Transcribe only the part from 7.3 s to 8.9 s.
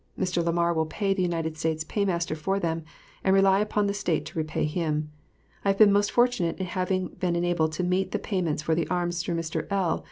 enabled to meet the payments for the